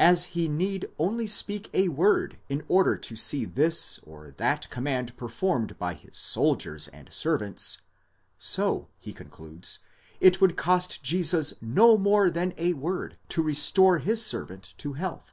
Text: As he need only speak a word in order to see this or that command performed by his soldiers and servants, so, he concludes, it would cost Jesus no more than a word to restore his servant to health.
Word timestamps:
As 0.00 0.24
he 0.34 0.48
need 0.48 0.88
only 0.98 1.28
speak 1.28 1.70
a 1.72 1.86
word 1.86 2.36
in 2.48 2.64
order 2.66 2.96
to 2.96 3.14
see 3.14 3.44
this 3.44 4.00
or 4.00 4.30
that 4.30 4.68
command 4.70 5.16
performed 5.16 5.78
by 5.78 5.94
his 5.94 6.18
soldiers 6.18 6.88
and 6.88 7.12
servants, 7.12 7.80
so, 8.36 8.88
he 8.98 9.12
concludes, 9.12 9.78
it 10.20 10.40
would 10.40 10.56
cost 10.56 11.04
Jesus 11.04 11.54
no 11.60 11.96
more 11.96 12.28
than 12.28 12.54
a 12.56 12.72
word 12.72 13.16
to 13.28 13.40
restore 13.40 13.98
his 14.00 14.26
servant 14.26 14.74
to 14.78 14.94
health. 14.94 15.32